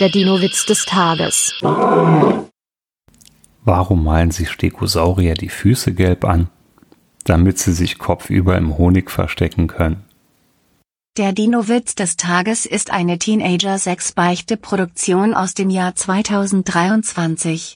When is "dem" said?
15.54-15.70